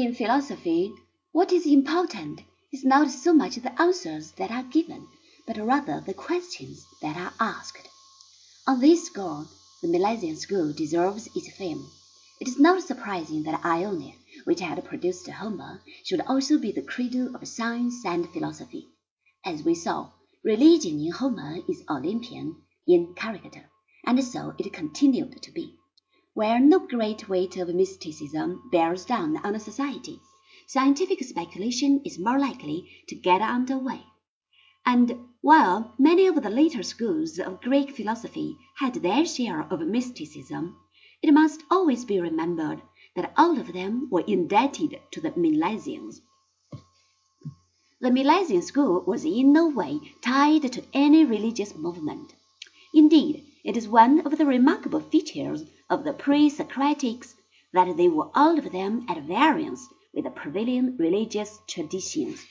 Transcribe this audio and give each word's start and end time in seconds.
In 0.00 0.14
philosophy, 0.14 0.94
what 1.32 1.50
is 1.50 1.66
important 1.66 2.42
is 2.72 2.84
not 2.84 3.10
so 3.10 3.34
much 3.34 3.56
the 3.56 3.82
answers 3.82 4.30
that 4.36 4.52
are 4.52 4.62
given, 4.62 5.08
but 5.44 5.56
rather 5.56 6.00
the 6.00 6.14
questions 6.14 6.86
that 7.02 7.16
are 7.16 7.32
asked. 7.40 7.88
On 8.68 8.78
this 8.78 9.06
score, 9.06 9.48
the 9.82 9.88
Milesian 9.88 10.36
school 10.36 10.72
deserves 10.72 11.28
its 11.34 11.50
fame. 11.56 11.84
It 12.40 12.46
is 12.46 12.60
not 12.60 12.84
surprising 12.84 13.42
that 13.42 13.64
Ionia, 13.64 14.14
which 14.44 14.60
had 14.60 14.84
produced 14.84 15.26
Homer, 15.26 15.82
should 16.04 16.20
also 16.28 16.60
be 16.60 16.70
the 16.70 16.82
cradle 16.82 17.34
of 17.34 17.48
science 17.48 18.04
and 18.04 18.28
philosophy. 18.30 18.86
As 19.44 19.64
we 19.64 19.74
saw, 19.74 20.12
religion 20.44 21.00
in 21.00 21.10
Homer 21.10 21.56
is 21.68 21.82
Olympian 21.90 22.54
in 22.86 23.14
character, 23.14 23.68
and 24.06 24.22
so 24.22 24.54
it 24.60 24.72
continued 24.72 25.42
to 25.42 25.50
be. 25.50 25.77
Where 26.38 26.60
no 26.60 26.78
great 26.78 27.28
weight 27.28 27.56
of 27.56 27.74
mysticism 27.74 28.68
bears 28.70 29.04
down 29.04 29.38
on 29.38 29.56
a 29.56 29.58
society, 29.58 30.20
scientific 30.68 31.20
speculation 31.24 32.00
is 32.04 32.16
more 32.16 32.38
likely 32.38 32.88
to 33.08 33.16
get 33.16 33.42
under 33.42 33.76
way. 33.76 34.04
And 34.86 35.30
while 35.40 35.94
many 35.98 36.28
of 36.28 36.40
the 36.40 36.48
later 36.48 36.84
schools 36.84 37.40
of 37.40 37.60
Greek 37.60 37.90
philosophy 37.90 38.56
had 38.76 38.94
their 38.94 39.26
share 39.26 39.62
of 39.62 39.80
mysticism, 39.80 40.76
it 41.22 41.34
must 41.34 41.64
always 41.72 42.04
be 42.04 42.20
remembered 42.20 42.82
that 43.16 43.32
all 43.36 43.58
of 43.58 43.72
them 43.72 44.06
were 44.08 44.22
indebted 44.24 45.00
to 45.10 45.20
the 45.20 45.32
Milesians. 45.32 46.20
The 48.00 48.10
Milesian 48.10 48.62
school 48.62 49.02
was 49.04 49.24
in 49.24 49.52
no 49.52 49.66
way 49.66 49.98
tied 50.20 50.70
to 50.70 50.84
any 50.92 51.24
religious 51.24 51.74
movement. 51.74 52.32
Indeed, 52.94 53.44
it 53.64 53.76
is 53.76 53.88
one 53.88 54.20
of 54.20 54.38
the 54.38 54.46
remarkable 54.46 55.00
features 55.00 55.64
of 55.90 56.04
the 56.04 56.12
pre-Socratics 56.12 57.34
that 57.72 57.96
they 57.96 58.08
were 58.08 58.30
all 58.34 58.58
of 58.58 58.70
them 58.70 59.04
at 59.08 59.22
variance 59.22 59.86
with 60.14 60.24
the 60.24 60.30
prevailing 60.30 60.96
religious 60.96 61.60
traditions. 61.66 62.46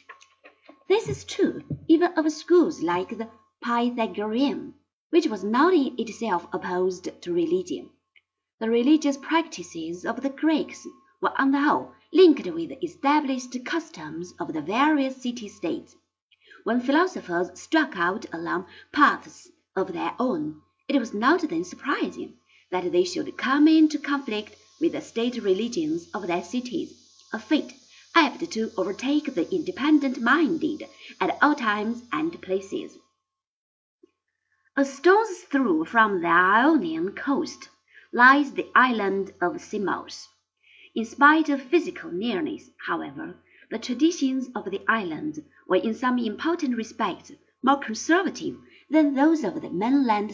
This 0.90 1.08
is 1.08 1.24
true 1.24 1.64
even 1.88 2.12
of 2.14 2.32
schools 2.32 2.82
like 2.82 3.18
the 3.18 3.30
Pythagorean, 3.64 4.74
which 5.10 5.28
was 5.28 5.44
not 5.44 5.74
in 5.74 5.96
itself 5.98 6.48
opposed 6.52 7.10
to 7.22 7.34
religion. 7.34 7.90
The 8.60 8.70
religious 8.70 9.18
practices 9.18 10.06
of 10.06 10.22
the 10.22 10.30
Greeks 10.30 10.86
were 11.22 11.34
on 11.40 11.52
the 11.52 11.62
whole 11.62 11.94
linked 12.12 12.46
with 12.46 12.70
the 12.70 12.84
established 12.86 13.56
customs 13.66 14.34
of 14.40 14.54
the 14.54 14.62
various 14.62 15.22
city-states. 15.22 15.96
When 16.64 16.82
philosophers 16.82 17.60
struck 17.60 17.98
out 17.98 18.26
along 18.34 18.66
paths 18.92 19.50
of 19.76 19.94
their 19.94 20.14
own, 20.20 20.62
it 20.88 21.00
was 21.00 21.14
not 21.14 21.42
then 21.50 21.64
surprising 21.64 22.34
that 22.72 22.92
they 22.92 23.04
should 23.04 23.36
come 23.38 23.68
into 23.68 24.00
conflict 24.00 24.56
with 24.80 24.94
the 24.94 25.02
state 25.02 25.36
religions 25.44 26.08
of 26.14 26.28
their 26.28 26.44
cities, 26.44 26.94
a 27.34 27.40
fate 27.40 27.74
apt 28.16 28.50
to 28.52 28.72
overtake 28.78 29.36
the 29.36 29.54
independent-minded 29.54 30.88
at 31.20 31.38
all 31.42 31.54
times 31.54 32.04
and 32.12 32.42
places. 32.42 32.98
A 34.78 34.86
stone's 34.86 35.40
throw 35.52 35.84
from 35.84 36.22
the 36.22 36.28
Ionian 36.28 37.12
coast 37.12 37.68
lies 38.14 38.54
the 38.54 38.70
island 38.74 39.34
of 39.42 39.60
Samos. 39.60 40.30
In 40.96 41.04
spite 41.04 41.50
of 41.50 41.62
physical 41.62 42.12
nearness, 42.12 42.70
however, 42.86 43.36
the 43.70 43.78
traditions 43.78 44.48
of 44.56 44.72
the 44.72 44.82
island 44.88 45.44
were 45.68 45.76
in 45.76 45.94
some 45.94 46.18
important 46.18 46.78
respects 46.78 47.32
more 47.62 47.80
conservative 47.80 48.56
than 48.90 49.16
those 49.16 49.44
of 49.44 49.62
the 49.62 49.70
mainland 49.70 50.34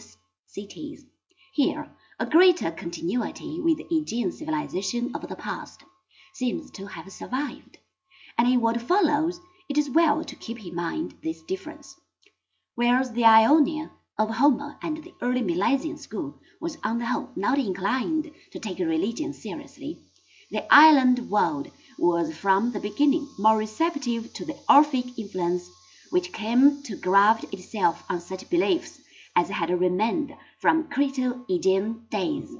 cities. 0.54 1.04
Here, 1.52 1.90
a 2.20 2.26
greater 2.26 2.70
continuity 2.70 3.60
with 3.60 3.78
the 3.78 3.88
Aegean 3.90 4.30
civilization 4.30 5.10
of 5.12 5.26
the 5.28 5.34
past 5.34 5.82
seems 6.32 6.70
to 6.70 6.86
have 6.86 7.12
survived, 7.12 7.78
and 8.38 8.46
in 8.46 8.60
what 8.60 8.80
follows 8.80 9.40
it 9.68 9.76
is 9.76 9.90
well 9.90 10.22
to 10.22 10.36
keep 10.36 10.64
in 10.64 10.76
mind 10.76 11.16
this 11.24 11.42
difference. 11.42 11.96
Whereas 12.76 13.10
the 13.10 13.24
Ionia 13.24 13.90
of 14.16 14.30
Homer 14.30 14.78
and 14.80 15.02
the 15.02 15.12
early 15.20 15.42
Milesian 15.42 15.98
school 15.98 16.38
was 16.60 16.78
on 16.84 16.98
the 16.98 17.06
whole 17.06 17.30
not 17.34 17.58
inclined 17.58 18.30
to 18.52 18.60
take 18.60 18.78
religion 18.78 19.32
seriously, 19.32 19.98
the 20.52 20.72
island 20.72 21.30
world 21.30 21.68
was 21.98 22.36
from 22.36 22.70
the 22.70 22.78
beginning 22.78 23.26
more 23.40 23.56
receptive 23.56 24.32
to 24.34 24.44
the 24.44 24.56
Orphic 24.68 25.18
influence 25.18 25.68
which 26.10 26.32
came 26.32 26.80
to 26.84 26.94
graft 26.94 27.52
itself 27.52 28.04
on 28.08 28.20
such 28.20 28.48
beliefs 28.50 29.00
as 29.36 29.50
had 29.50 29.70
remained 29.80 30.34
from 30.58 30.84
Creto-Aegean 30.84 32.06
days. 32.10 32.56